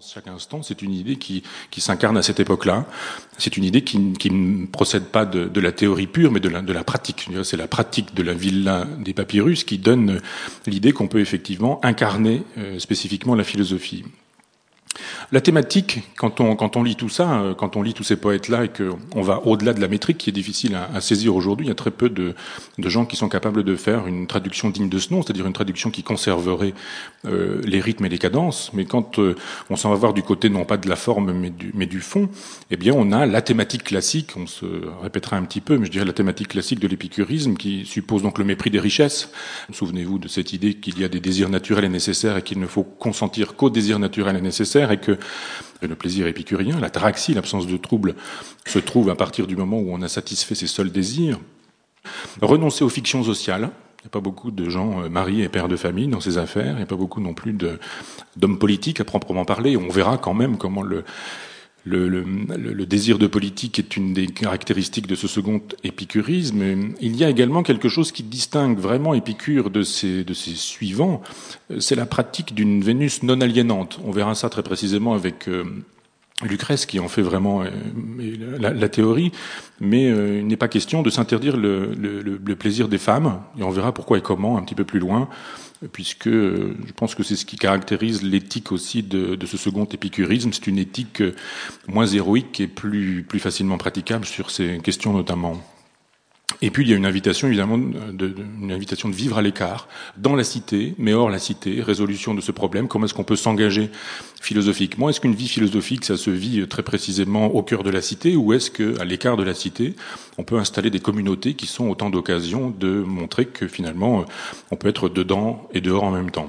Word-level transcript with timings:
Chaque 0.00 0.28
instant, 0.28 0.62
c'est 0.62 0.80
une 0.80 0.94
idée 0.94 1.16
qui, 1.16 1.42
qui 1.70 1.82
s'incarne 1.82 2.16
à 2.16 2.22
cette 2.22 2.40
époque-là. 2.40 2.86
C'est 3.36 3.58
une 3.58 3.64
idée 3.64 3.84
qui, 3.84 4.14
qui, 4.14 4.30
ne 4.30 4.64
procède 4.64 5.04
pas 5.04 5.26
de, 5.26 5.48
de, 5.48 5.60
la 5.60 5.70
théorie 5.70 6.06
pure, 6.06 6.32
mais 6.32 6.40
de 6.40 6.48
la, 6.48 6.62
de 6.62 6.72
la 6.72 6.82
pratique. 6.82 7.28
C'est 7.44 7.58
la 7.58 7.68
pratique 7.68 8.14
de 8.14 8.22
la 8.22 8.32
villa 8.32 8.86
des 9.00 9.12
papyrus 9.12 9.64
qui 9.64 9.76
donne 9.76 10.22
l'idée 10.66 10.92
qu'on 10.92 11.08
peut 11.08 11.20
effectivement 11.20 11.78
incarner 11.84 12.42
euh, 12.56 12.78
spécifiquement 12.78 13.34
la 13.34 13.44
philosophie. 13.44 14.04
La 15.32 15.40
thématique, 15.40 16.02
quand 16.18 16.42
on, 16.42 16.56
quand 16.56 16.82
lit 16.82 16.94
tout 16.94 17.08
ça, 17.08 17.40
euh, 17.40 17.54
quand 17.54 17.76
on 17.76 17.82
lit 17.82 17.94
tous 17.94 18.02
ces 18.02 18.16
poètes-là 18.16 18.66
et 18.66 18.68
qu'on 18.68 19.22
va 19.22 19.40
au-delà 19.46 19.72
de 19.72 19.80
la 19.80 19.88
métrique 19.88 20.18
qui 20.18 20.28
est 20.28 20.32
difficile 20.32 20.76
à, 20.76 21.00
saisir 21.00 21.34
aujourd'hui, 21.34 21.64
il 21.64 21.68
y 21.70 21.72
a 21.72 21.74
très 21.74 21.90
peu 21.90 22.10
de, 22.10 22.34
de, 22.76 22.88
gens 22.90 23.06
qui 23.06 23.16
sont 23.16 23.30
capables 23.30 23.64
de 23.64 23.74
faire 23.74 24.06
une 24.06 24.26
traduction 24.26 24.68
digne 24.68 24.90
de 24.90 24.98
ce 24.98 25.10
nom, 25.10 25.22
c'est-à-dire 25.22 25.46
une 25.46 25.54
traduction 25.54 25.90
qui 25.90 26.02
conserverait 26.02 26.74
euh, 27.24 27.62
les 27.64 27.80
rythmes 27.80 28.04
et 28.04 28.10
les 28.10 28.18
cadences. 28.18 28.74
Mais 28.74 28.84
quand 28.84 29.18
euh, 29.18 29.34
on 29.70 29.76
s'en 29.76 29.88
va 29.88 29.96
voir 29.96 30.12
du 30.12 30.22
côté 30.22 30.50
non 30.50 30.66
pas 30.66 30.76
de 30.76 30.86
la 30.86 30.96
forme 30.96 31.32
mais 31.32 31.48
du, 31.48 31.70
mais 31.72 31.86
du 31.86 32.00
fond, 32.00 32.28
eh 32.70 32.76
bien 32.76 32.92
on 32.94 33.10
a 33.10 33.24
la 33.24 33.40
thématique 33.40 33.84
classique, 33.84 34.34
on 34.36 34.46
se 34.46 34.66
répétera 35.00 35.38
un 35.38 35.44
petit 35.44 35.62
peu, 35.62 35.78
mais 35.78 35.86
je 35.86 35.92
dirais 35.92 36.04
la 36.04 36.12
thématique 36.12 36.48
classique 36.48 36.78
de 36.78 36.88
l'épicurisme 36.88 37.54
qui 37.54 37.86
suppose 37.86 38.20
donc 38.20 38.36
le 38.36 38.44
mépris 38.44 38.68
des 38.68 38.80
richesses. 38.80 39.30
Souvenez-vous 39.72 40.18
de 40.18 40.28
cette 40.28 40.52
idée 40.52 40.74
qu'il 40.74 41.00
y 41.00 41.04
a 41.04 41.08
des 41.08 41.20
désirs 41.20 41.48
naturels 41.48 41.86
et 41.86 41.88
nécessaires 41.88 42.36
et 42.36 42.42
qu'il 42.42 42.60
ne 42.60 42.66
faut 42.66 42.84
consentir 42.84 43.56
qu'aux 43.56 43.70
désirs 43.70 43.98
naturels 43.98 44.36
et 44.36 44.42
nécessaires 44.42 44.92
et 44.92 45.00
que 45.00 45.16
le 45.80 45.94
plaisir 45.94 46.26
épicurien, 46.26 46.80
la 46.80 46.90
taraxie, 46.90 47.34
l'absence 47.34 47.66
de 47.66 47.76
trouble, 47.76 48.14
se 48.66 48.78
trouve 48.78 49.10
à 49.10 49.14
partir 49.14 49.46
du 49.46 49.56
moment 49.56 49.78
où 49.78 49.92
on 49.92 50.02
a 50.02 50.08
satisfait 50.08 50.54
ses 50.54 50.66
seuls 50.66 50.90
désirs. 50.90 51.38
Renoncer 52.40 52.84
aux 52.84 52.88
fictions 52.88 53.22
sociales. 53.24 53.70
Il 54.00 54.06
n'y 54.06 54.08
a 54.08 54.10
pas 54.10 54.20
beaucoup 54.20 54.50
de 54.50 54.68
gens 54.68 55.02
euh, 55.02 55.08
mariés 55.08 55.44
et 55.44 55.48
pères 55.48 55.68
de 55.68 55.76
famille 55.76 56.08
dans 56.08 56.20
ces 56.20 56.36
affaires. 56.36 56.72
Il 56.72 56.76
n'y 56.76 56.82
a 56.82 56.86
pas 56.86 56.96
beaucoup 56.96 57.20
non 57.20 57.34
plus 57.34 57.52
d'hommes 58.36 58.58
politiques 58.58 59.00
à 59.00 59.04
proprement 59.04 59.44
parler. 59.44 59.76
On 59.76 59.88
verra 59.88 60.18
quand 60.18 60.34
même 60.34 60.58
comment 60.58 60.82
le, 60.82 61.04
le, 61.84 62.86
désir 62.86 63.18
de 63.18 63.26
politique 63.26 63.78
est 63.78 63.96
une 63.96 64.12
des 64.12 64.26
caractéristiques 64.26 65.06
de 65.06 65.14
ce 65.14 65.26
second 65.26 65.60
épicurisme. 65.82 66.94
Il 67.00 67.16
y 67.16 67.24
a 67.24 67.30
également 67.30 67.62
quelque 67.62 67.88
chose 67.88 68.12
qui 68.12 68.22
distingue 68.22 68.78
vraiment 68.78 69.14
Épicure 69.14 69.70
de 69.70 69.82
ses, 69.82 70.24
de 70.24 70.34
ses 70.34 70.54
suivants, 70.54 71.22
c'est 71.78 71.94
la 71.94 72.06
pratique 72.06 72.54
d'une 72.54 72.82
Vénus 72.82 73.22
non 73.22 73.40
aliénante. 73.40 74.00
On 74.04 74.10
verra 74.10 74.34
ça 74.34 74.48
très 74.48 74.62
précisément 74.62 75.14
avec 75.14 75.48
euh, 75.48 75.64
Lucrèce 76.42 76.86
qui 76.86 76.98
en 77.00 77.08
fait 77.08 77.22
vraiment 77.22 77.62
euh, 77.62 77.70
la, 78.58 78.88
théorie, 78.88 79.32
mais 79.80 80.10
euh, 80.10 80.38
il 80.40 80.46
n'est 80.46 80.56
pas 80.56 80.68
question 80.68 81.02
de 81.02 81.10
s'interdire 81.10 81.56
le, 81.56 82.56
plaisir 82.58 82.88
des 82.88 82.98
femmes, 82.98 83.40
et 83.58 83.62
on 83.62 83.70
verra 83.70 83.92
pourquoi 83.92 84.18
et 84.18 84.20
comment 84.22 84.58
un 84.58 84.62
petit 84.62 84.74
peu 84.74 84.84
plus 84.84 84.98
loin 84.98 85.28
puisque 85.92 86.28
euh, 86.28 86.76
je 86.86 86.92
pense 86.92 87.16
que 87.16 87.24
c'est 87.24 87.34
ce 87.34 87.44
qui 87.44 87.56
caractérise 87.56 88.22
l'éthique 88.22 88.70
aussi 88.70 89.02
de, 89.02 89.36
ce 89.44 89.56
second 89.56 89.84
épicurisme. 89.84 90.52
C'est 90.52 90.68
une 90.68 90.78
éthique 90.78 91.20
moins 91.88 92.06
héroïque 92.06 92.60
et 92.60 92.68
plus 92.68 93.26
facilement 93.40 93.78
praticable 93.78 94.24
sur 94.24 94.52
ces 94.52 94.78
questions 94.78 95.12
notamment. 95.12 95.60
Et 96.64 96.70
puis 96.70 96.84
il 96.84 96.90
y 96.90 96.92
a 96.94 96.96
une 96.96 97.06
invitation 97.06 97.48
évidemment, 97.48 97.76
de, 97.76 98.34
une 98.60 98.70
invitation 98.70 99.08
de 99.08 99.14
vivre 99.14 99.36
à 99.36 99.42
l'écart, 99.42 99.88
dans 100.16 100.36
la 100.36 100.44
cité, 100.44 100.94
mais 100.96 101.12
hors 101.12 101.28
la 101.28 101.40
cité, 101.40 101.82
résolution 101.82 102.34
de 102.34 102.40
ce 102.40 102.52
problème. 102.52 102.86
Comment 102.86 103.06
est-ce 103.06 103.14
qu'on 103.14 103.24
peut 103.24 103.36
s'engager 103.36 103.90
philosophiquement? 104.40 105.10
Est-ce 105.10 105.20
qu'une 105.20 105.34
vie 105.34 105.48
philosophique, 105.48 106.04
ça 106.04 106.16
se 106.16 106.30
vit 106.30 106.66
très 106.68 106.84
précisément 106.84 107.46
au 107.46 107.64
cœur 107.64 107.82
de 107.82 107.90
la 107.90 108.00
cité, 108.00 108.36
ou 108.36 108.52
est-ce 108.52 108.70
qu'à 108.70 109.04
l'écart 109.04 109.36
de 109.36 109.42
la 109.42 109.54
cité, 109.54 109.96
on 110.38 110.44
peut 110.44 110.56
installer 110.56 110.90
des 110.90 111.00
communautés 111.00 111.54
qui 111.54 111.66
sont 111.66 111.88
autant 111.88 112.10
d'occasions 112.10 112.70
de 112.70 113.02
montrer 113.02 113.46
que 113.46 113.66
finalement, 113.66 114.24
on 114.70 114.76
peut 114.76 114.88
être 114.88 115.08
dedans 115.08 115.68
et 115.74 115.80
dehors 115.80 116.04
en 116.04 116.12
même 116.12 116.30
temps? 116.30 116.48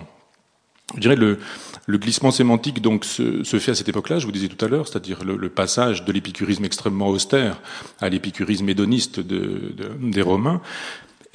Je 0.95 0.99
dirais 0.99 1.15
le, 1.15 1.39
le 1.85 1.97
glissement 1.97 2.31
sémantique 2.31 2.81
donc 2.81 3.05
se, 3.05 3.43
se, 3.43 3.59
fait 3.59 3.71
à 3.71 3.75
cette 3.75 3.89
époque-là, 3.89 4.19
je 4.19 4.25
vous 4.25 4.31
disais 4.31 4.47
tout 4.47 4.63
à 4.63 4.67
l'heure, 4.67 4.87
c'est-à-dire 4.87 5.23
le, 5.23 5.35
le, 5.35 5.49
passage 5.49 6.05
de 6.05 6.11
l'épicurisme 6.11 6.63
extrêmement 6.65 7.09
austère 7.09 7.59
à 7.99 8.09
l'épicurisme 8.09 8.67
hédoniste 8.69 9.19
de, 9.19 9.73
de, 9.75 10.11
des 10.11 10.21
Romains. 10.21 10.61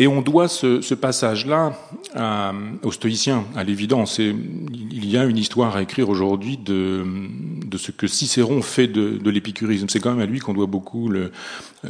Et 0.01 0.07
on 0.07 0.23
doit 0.23 0.47
ce, 0.47 0.81
ce 0.81 0.95
passage-là 0.95 1.77
aux 2.85 2.93
stoïciens, 2.93 3.45
à 3.57 3.65
l'évidence. 3.65 4.19
Il 4.19 5.05
y 5.05 5.17
a 5.17 5.25
une 5.25 5.37
histoire 5.37 5.75
à 5.75 5.83
écrire 5.83 6.09
aujourd'hui 6.09 6.57
de, 6.57 7.05
de 7.67 7.79
ce 7.79 7.91
que 7.91 8.07
Cicéron 8.07 8.63
fait 8.63 8.87
de, 8.87 9.19
de 9.19 9.31
l'épicurisme. 9.31 9.89
C'est 9.89 9.99
quand 9.99 10.11
même 10.11 10.21
à 10.21 10.27
lui 10.27 10.39
qu'on 10.39 10.55
doit 10.55 10.67
beaucoup 10.67 11.09
le, 11.09 11.33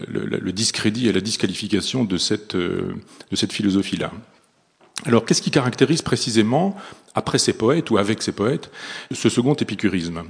le, 0.09 0.25
le, 0.25 0.53
discrédit 0.53 1.09
et 1.09 1.13
la 1.13 1.21
disqualification 1.21 2.05
de 2.05 2.17
cette, 2.17 2.57
de 2.57 2.97
cette 3.35 3.53
philosophie-là. 3.53 4.11
Alors, 5.07 5.25
qu'est-ce 5.25 5.43
qui 5.43 5.51
caractérise 5.51 6.03
précisément, 6.03 6.77
après 7.15 7.39
ces 7.39 7.53
poètes 7.53 7.91
ou 7.91 7.99
avec 7.99 8.23
ces 8.23 8.33
poètes, 8.33 8.71
ce 9.13 9.29
second 9.29 9.55
épicurisme? 9.55 10.25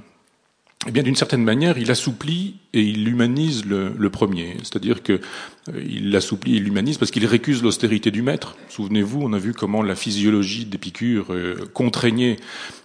Eh 0.87 0.93
bien, 0.93 1.03
d'une 1.03 1.17
certaine 1.17 1.43
manière, 1.43 1.77
il 1.77 1.91
assouplit 1.91 2.56
et 2.73 2.81
il 2.81 3.09
humanise 3.09 3.65
le, 3.65 4.11
premier. 4.11 4.56
C'est-à-dire 4.59 5.03
que 5.03 5.15
euh, 5.15 5.84
il 5.84 6.12
l'assouplit 6.12 6.56
et 6.56 6.61
l'humanise 6.61 6.99
parce 6.99 7.11
qu'il 7.11 7.27
récuse 7.27 7.62
l'austérité 7.62 8.12
du 8.12 8.23
maître. 8.23 8.56
Souvenez-vous, 8.69 9.21
on 9.23 9.33
a 9.33 9.39
vu 9.39 9.55
comment 9.55 9.83
la 9.83 9.97
physiologie 9.97 10.67
d'Épicure 10.67 11.33
euh, 11.33 11.56
contraignait 11.75 12.37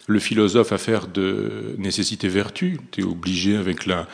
le 0.07 0.19
philosophe 0.19 0.71
à 0.71 0.79
faire 0.79 1.07
de 1.07 1.75
nécessité 1.77 2.27
vertu. 2.27 2.79
était 2.87 3.03
obligé 3.03 3.55
avec 3.57 3.85
la, 3.85 4.07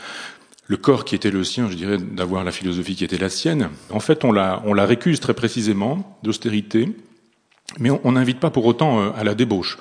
le 0.68 0.76
corps 0.76 1.06
qui 1.06 1.16
était 1.16 1.32
le 1.32 1.46
sien, 1.46 1.70
je 1.70 1.76
dirais, 1.76 1.98
d'avoir 1.98 2.44
la 2.44 2.52
philosophie 2.52 2.96
qui 2.96 3.06
était 3.06 3.18
la 3.18 3.30
sienne. 3.30 3.70
En 3.92 4.02
fait, 4.02 4.26
on 4.26 4.34
la 4.34 4.86
récuse 4.86 5.22
très 5.22 5.34
précisément 5.34 6.20
d'austérité, 6.22 6.94
mais 7.78 7.90
on 8.04 8.12
n'invite 8.14 8.40
pas 8.40 8.50
pour 8.50 8.66
autant 8.66 9.00
euh, 9.00 9.10
à 9.18 9.24
la 9.24 9.36
débauche. 9.36 9.78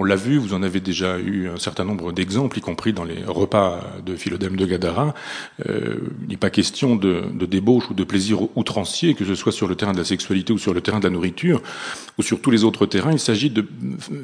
On 0.00 0.04
l'a 0.04 0.16
vu, 0.16 0.38
vous 0.38 0.54
en 0.54 0.62
avez 0.62 0.80
déjà 0.80 1.18
eu 1.18 1.50
un 1.50 1.58
certain 1.58 1.84
nombre 1.84 2.10
d'exemples, 2.10 2.56
y 2.56 2.62
compris 2.62 2.94
dans 2.94 3.04
les 3.04 3.22
repas 3.22 3.82
de 4.02 4.16
Philodème 4.16 4.56
de 4.56 4.64
Gadara. 4.64 5.14
Euh, 5.68 5.96
il 6.22 6.30
n'est 6.30 6.38
pas 6.38 6.48
question 6.48 6.96
de, 6.96 7.24
de, 7.34 7.44
débauche 7.44 7.90
ou 7.90 7.92
de 7.92 8.02
plaisir 8.02 8.56
outrancier, 8.56 9.12
que 9.12 9.26
ce 9.26 9.34
soit 9.34 9.52
sur 9.52 9.68
le 9.68 9.74
terrain 9.74 9.92
de 9.92 9.98
la 9.98 10.06
sexualité 10.06 10.54
ou 10.54 10.58
sur 10.58 10.72
le 10.72 10.80
terrain 10.80 11.00
de 11.00 11.04
la 11.04 11.10
nourriture, 11.10 11.60
ou 12.16 12.22
sur 12.22 12.40
tous 12.40 12.50
les 12.50 12.64
autres 12.64 12.86
terrains. 12.86 13.12
Il 13.12 13.18
s'agit 13.18 13.50
de 13.50 13.62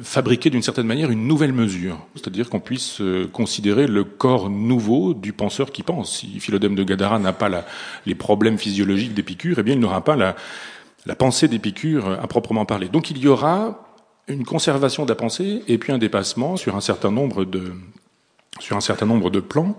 fabriquer 0.01 0.49
d'une 0.49 0.63
certaine 0.63 0.87
manière 0.87 1.11
une 1.11 1.27
nouvelle 1.27 1.53
mesure, 1.53 1.99
c'est-à-dire 2.15 2.49
qu'on 2.49 2.59
puisse 2.59 2.99
euh, 2.99 3.29
considérer 3.31 3.85
le 3.85 4.03
corps 4.03 4.49
nouveau 4.49 5.13
du 5.13 5.31
penseur 5.31 5.71
qui 5.71 5.83
pense. 5.83 6.17
Si 6.17 6.39
Philodème 6.39 6.73
de 6.73 6.83
Gadara 6.83 7.19
n'a 7.19 7.33
pas 7.33 7.49
la, 7.49 7.67
les 8.07 8.15
problèmes 8.15 8.57
physiologiques 8.57 9.13
d'Épicure, 9.13 9.57
eh 9.59 9.63
bien 9.63 9.75
il 9.75 9.79
n'aura 9.79 10.03
pas 10.03 10.15
la 10.15 10.35
la 11.07 11.15
pensée 11.15 11.47
d'Épicure 11.47 12.19
à 12.21 12.27
proprement 12.27 12.65
parler. 12.65 12.89
Donc 12.89 13.09
il 13.09 13.17
y 13.17 13.27
aura 13.27 13.87
une 14.27 14.43
conservation 14.43 15.05
de 15.05 15.09
la 15.09 15.15
pensée 15.15 15.63
et 15.67 15.77
puis 15.77 15.93
un 15.93 15.97
dépassement 15.97 16.57
sur 16.57 16.75
un 16.75 16.81
certain 16.81 17.11
nombre 17.11 17.45
de, 17.45 17.71
sur 18.59 18.75
un 18.75 18.81
certain 18.81 19.05
nombre 19.05 19.29
de 19.29 19.39
plans. 19.39 19.77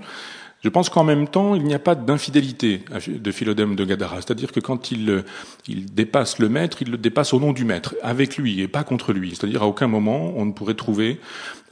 Je 0.64 0.70
pense 0.70 0.88
qu'en 0.88 1.04
même 1.04 1.28
temps, 1.28 1.54
il 1.54 1.62
n'y 1.62 1.74
a 1.74 1.78
pas 1.78 1.94
d'infidélité 1.94 2.84
de 3.06 3.30
Philodème 3.30 3.76
de 3.76 3.84
Gadara. 3.84 4.16
C'est-à-dire 4.16 4.50
que 4.50 4.58
quand 4.58 4.90
il, 4.90 5.22
il 5.68 5.94
dépasse 5.94 6.40
le 6.40 6.48
maître, 6.48 6.82
il 6.82 6.90
le 6.90 6.98
dépasse 6.98 7.32
au 7.32 7.38
nom 7.38 7.52
du 7.52 7.64
maître, 7.64 7.94
avec 8.02 8.36
lui 8.38 8.60
et 8.60 8.66
pas 8.66 8.82
contre 8.82 9.12
lui. 9.12 9.36
C'est-à-dire 9.36 9.62
à 9.62 9.66
aucun 9.66 9.86
moment 9.86 10.32
on 10.34 10.46
ne 10.46 10.52
pourrait 10.52 10.74
trouver 10.74 11.20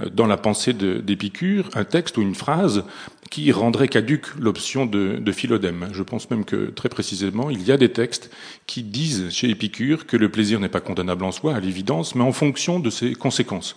euh, 0.01 0.09
dans 0.11 0.27
la 0.27 0.37
pensée 0.37 0.73
d'Épicure 0.73 1.69
un 1.75 1.85
texte 1.85 2.17
ou 2.19 2.23
une 2.23 2.37
phrase 2.37 2.85
qui 3.31 3.51
rendrait 3.53 3.89
caduque 3.89 4.35
l'option 4.39 4.87
de, 4.87 5.17
de 5.17 5.33
Philodème. 5.33 5.89
Je 5.93 6.03
pense 6.03 6.31
même 6.31 6.45
que 6.45 6.71
très 6.71 6.89
précisément, 6.89 7.51
il 7.51 7.63
y 7.63 7.73
a 7.73 7.77
des 7.77 7.91
textes 7.91 8.31
qui 8.67 8.83
disent 8.83 9.31
chez 9.31 9.51
Épicure 9.51 10.07
que 10.07 10.17
le 10.17 10.29
plaisir 10.29 10.61
n'est 10.61 10.69
pas 10.69 10.81
condamnable 10.81 11.25
en 11.25 11.33
soi, 11.33 11.55
à 11.55 11.61
l'évidence, 11.61 12.15
mais 12.15 12.25
en 12.25 12.33
fonction 12.33 12.81
de 12.81 12.91
ses 12.91 13.15
conséquences. 13.15 13.77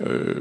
Euh, 0.00 0.34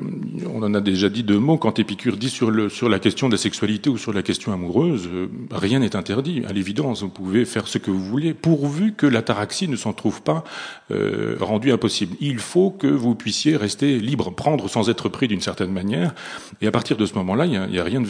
on 0.51 0.63
en 0.63 0.73
a 0.73 0.81
déjà 0.81 1.09
dit 1.09 1.23
deux 1.23 1.37
mots 1.37 1.57
quand 1.57 1.77
Épicure 1.77 2.17
dit 2.17 2.29
sur, 2.29 2.51
le, 2.51 2.69
sur 2.69 2.89
la 2.89 2.99
question 2.99 3.27
de 3.27 3.33
la 3.33 3.37
sexualité 3.37 3.89
ou 3.89 3.97
sur 3.97 4.13
la 4.13 4.23
question 4.23 4.53
amoureuse, 4.53 5.07
euh, 5.11 5.27
rien 5.51 5.79
n'est 5.79 5.95
interdit. 5.95 6.43
À 6.47 6.53
l'évidence, 6.53 7.01
vous 7.01 7.09
pouvez 7.09 7.45
faire 7.45 7.67
ce 7.67 7.77
que 7.77 7.91
vous 7.91 8.03
voulez, 8.03 8.33
pourvu 8.33 8.93
que 8.93 9.05
l'ataraxie 9.05 9.67
ne 9.67 9.75
s'en 9.75 9.93
trouve 9.93 10.21
pas 10.21 10.43
euh, 10.91 11.35
rendue 11.39 11.71
impossible. 11.71 12.15
Il 12.21 12.39
faut 12.39 12.71
que 12.71 12.87
vous 12.87 13.13
puissiez 13.13 13.57
rester 13.57 13.99
libre, 13.99 14.33
prendre 14.33 14.69
sans 14.69 14.89
être 14.89 15.09
pris 15.09 15.27
d'une 15.27 15.41
certaine 15.41 15.71
manière. 15.71 16.13
Et 16.61 16.67
à 16.67 16.71
partir 16.71 16.97
de 16.97 17.05
ce 17.05 17.13
moment-là, 17.15 17.45
il 17.45 17.51
n'y 17.69 17.79
a, 17.79 17.83
rien 17.83 18.01
de 18.01 18.07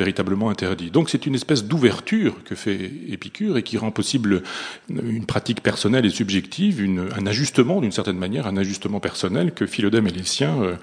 Donc 0.92 1.10
c'est 1.10 1.26
une 1.26 1.36
espèce 1.36 1.66
d'ouverture 1.66 2.44
que 2.44 2.56
fait 2.56 2.92
Épicure 3.10 3.58
et 3.58 3.64
qui 3.64 3.78
rend 3.78 3.92
possible 3.92 4.44
une 4.90 5.26
pratique 5.26 5.62
personnelle 5.62 6.06
et 6.06 6.10
subjective, 6.10 6.82
un 7.16 7.26
ajustement 7.26 7.82
d'une 7.82 7.92
certaine 7.92 8.18
manière, 8.18 8.48
un 8.48 8.58
ajustement 8.58 9.00
personnel 9.00 9.54
que 9.54 9.66
Philodème 9.66 10.08
et 10.08 10.12
les 10.12 10.24
siens 10.24 10.62
euh, 10.62 10.76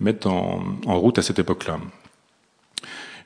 mettent 0.00 0.26
en, 0.26 0.62
route 0.86 1.18
à 1.18 1.22
cette 1.22 1.38
époque-là. 1.38 1.78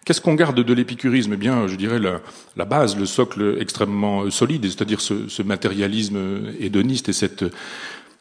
Qu'est-ce 0.04 0.20
qu'on 0.20 0.34
garde 0.34 0.60
de 0.62 0.72
l'épicurisme? 0.72 1.32
Eh 1.34 1.36
bien, 1.36 1.66
je 1.66 1.76
dirais 1.76 1.98
la, 1.98 2.64
base, 2.64 2.96
le 2.96 3.04
socle 3.04 3.58
extrêmement 3.60 4.30
solide, 4.30 4.64
c'est-à-dire 4.64 5.00
ce, 5.00 5.28
ce, 5.28 5.42
matérialisme 5.42 6.54
hédoniste 6.58 7.10
et 7.10 7.12
cette 7.12 7.44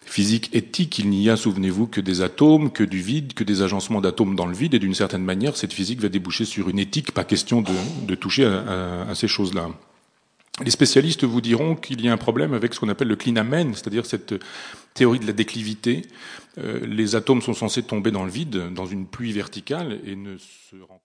physique 0.10 0.50
éthique. 0.54 1.00
Il 1.00 1.10
n'y 1.10 1.30
a, 1.30 1.36
souvenez-vous, 1.36 1.88
que 1.88 2.02
des 2.02 2.22
atomes, 2.22 2.72
que 2.72 2.84
du 2.84 3.02
vide, 3.02 3.34
que 3.34 3.44
des 3.44 3.62
agencements 3.62 4.02
d'atomes 4.02 4.36
dans 4.36 4.46
le 4.46 4.56
vide, 4.56 4.74
et 4.74 4.80
d'une 4.80 4.96
certaine 4.96 5.24
manière, 5.24 5.56
cette 5.58 5.74
physique 5.74 6.00
va 6.00 6.10
déboucher 6.10 6.46
sur 6.46 6.70
une 6.70 6.80
éthique, 6.80 7.12
pas 7.12 7.24
question 7.24 7.62
de, 7.62 7.72
de 8.06 8.16
toucher 8.16 8.46
à, 8.46 9.14
ces 9.14 9.28
choses-là. 9.28 9.70
Les 10.64 10.72
spécialistes 10.72 11.24
vous 11.24 11.42
diront 11.42 11.76
qu'il 11.76 12.02
y 12.02 12.10
a 12.10 12.14
un 12.14 12.18
problème 12.18 12.54
avec 12.54 12.74
ce 12.74 12.80
qu'on 12.80 12.90
appelle 12.90 13.10
le 13.10 13.16
clinamen, 13.16 13.76
c'est-à-dire 13.76 14.08
cette 14.08 14.34
théorie 14.96 15.20
de 15.20 15.28
la 15.28 15.34
déclivité. 15.34 16.02
Euh, 16.58 16.80
les 16.88 17.16
atomes 17.16 17.44
sont 17.44 17.54
censés 17.54 17.84
tomber 17.84 18.10
dans 18.10 18.24
le 18.24 18.32
vide, 18.32 18.74
dans 18.74 18.88
une 18.88 19.06
pluie 19.06 19.34
verticale, 19.34 20.00
et 20.04 20.16
ne 20.16 20.38
se 20.38 20.76
rencontrent 20.78 20.96